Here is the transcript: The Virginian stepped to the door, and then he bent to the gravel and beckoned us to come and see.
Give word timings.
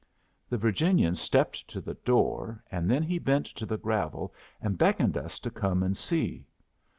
The 0.49 0.57
Virginian 0.57 1.13
stepped 1.13 1.67
to 1.67 1.79
the 1.79 1.93
door, 1.93 2.63
and 2.71 2.89
then 2.89 3.03
he 3.03 3.19
bent 3.19 3.45
to 3.45 3.67
the 3.67 3.77
gravel 3.77 4.33
and 4.59 4.75
beckoned 4.75 5.15
us 5.15 5.39
to 5.41 5.51
come 5.51 5.83
and 5.83 5.95
see. 5.95 6.47